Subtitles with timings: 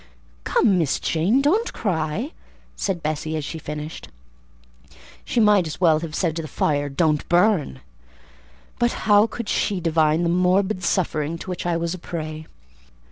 [0.45, 2.31] "Come, Miss Jane, don't cry,"
[2.75, 4.09] said Bessie as she finished.
[5.23, 7.81] She might as well have said to the fire, "don't burn!"
[8.79, 12.47] but how could she divine the morbid suffering to which I was a prey?